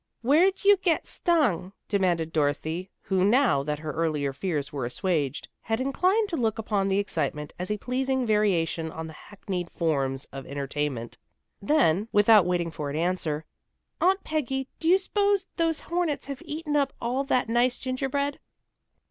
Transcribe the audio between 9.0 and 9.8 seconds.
the hackneyed